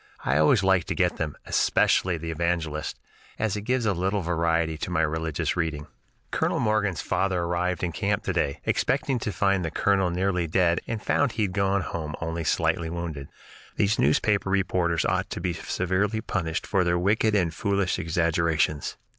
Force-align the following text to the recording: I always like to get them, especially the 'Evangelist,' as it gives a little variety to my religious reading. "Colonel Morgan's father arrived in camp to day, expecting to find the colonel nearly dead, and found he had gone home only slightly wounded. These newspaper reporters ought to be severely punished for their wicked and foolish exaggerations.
I 0.25 0.39
always 0.39 0.63
like 0.63 0.85
to 0.85 0.95
get 0.95 1.17
them, 1.17 1.35
especially 1.45 2.17
the 2.17 2.31
'Evangelist,' 2.31 2.97
as 3.37 3.55
it 3.55 3.61
gives 3.69 3.85
a 3.85 3.93
little 3.93 4.21
variety 4.23 4.75
to 4.79 4.89
my 4.89 5.03
religious 5.03 5.55
reading. 5.55 5.85
"Colonel 6.31 6.59
Morgan's 6.59 7.03
father 7.03 7.43
arrived 7.43 7.83
in 7.83 7.91
camp 7.91 8.23
to 8.23 8.33
day, 8.33 8.61
expecting 8.65 9.19
to 9.19 9.31
find 9.31 9.63
the 9.63 9.69
colonel 9.69 10.09
nearly 10.09 10.47
dead, 10.47 10.81
and 10.87 11.03
found 11.03 11.33
he 11.33 11.43
had 11.43 11.53
gone 11.53 11.81
home 11.81 12.15
only 12.19 12.43
slightly 12.43 12.89
wounded. 12.89 13.27
These 13.75 13.99
newspaper 13.99 14.49
reporters 14.49 15.05
ought 15.05 15.29
to 15.29 15.39
be 15.39 15.53
severely 15.53 16.21
punished 16.21 16.65
for 16.65 16.83
their 16.83 16.97
wicked 16.97 17.35
and 17.35 17.53
foolish 17.53 17.99
exaggerations. 17.99 18.97